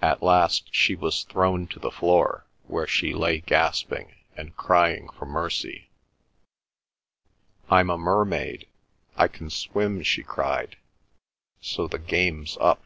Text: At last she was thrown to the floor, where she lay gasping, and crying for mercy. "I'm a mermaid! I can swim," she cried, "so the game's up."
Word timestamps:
At 0.00 0.22
last 0.22 0.74
she 0.74 0.94
was 0.94 1.24
thrown 1.24 1.66
to 1.66 1.78
the 1.78 1.90
floor, 1.90 2.46
where 2.68 2.86
she 2.86 3.12
lay 3.12 3.40
gasping, 3.40 4.14
and 4.34 4.56
crying 4.56 5.10
for 5.10 5.26
mercy. 5.26 5.90
"I'm 7.68 7.90
a 7.90 7.98
mermaid! 7.98 8.66
I 9.14 9.28
can 9.28 9.50
swim," 9.50 10.02
she 10.04 10.22
cried, 10.22 10.78
"so 11.60 11.86
the 11.86 11.98
game's 11.98 12.56
up." 12.62 12.84